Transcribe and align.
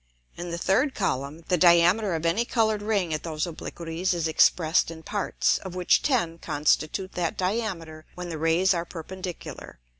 In 0.35 0.49
the 0.49 0.57
third 0.57 0.95
Column 0.95 1.43
the 1.47 1.59
Diameter 1.59 2.15
of 2.15 2.25
any 2.25 2.43
colour'd 2.43 2.81
Ring 2.81 3.13
at 3.13 3.21
those 3.21 3.45
Obliquities 3.45 4.15
is 4.15 4.27
expressed 4.27 4.89
in 4.89 5.03
Parts, 5.03 5.59
of 5.59 5.75
which 5.75 6.01
ten 6.01 6.39
constitute 6.39 7.11
that 7.11 7.37
Diameter 7.37 8.07
when 8.15 8.29
the 8.29 8.39
Rays 8.39 8.73
are 8.73 8.83
perpendicular. 8.83 9.77